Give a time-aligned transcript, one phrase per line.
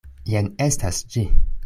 [0.29, 1.27] Jen estas ĝi!